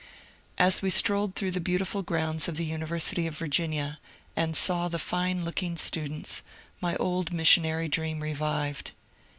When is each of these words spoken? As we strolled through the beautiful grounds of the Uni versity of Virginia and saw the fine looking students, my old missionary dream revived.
As 0.57 0.81
we 0.81 0.89
strolled 0.89 1.35
through 1.35 1.51
the 1.51 1.59
beautiful 1.61 2.01
grounds 2.01 2.47
of 2.47 2.57
the 2.57 2.65
Uni 2.65 2.87
versity 2.87 3.27
of 3.27 3.37
Virginia 3.37 3.99
and 4.35 4.57
saw 4.57 4.87
the 4.87 4.97
fine 4.97 5.45
looking 5.45 5.77
students, 5.77 6.41
my 6.81 6.95
old 6.95 7.31
missionary 7.31 7.87
dream 7.87 8.19
revived. 8.21 8.93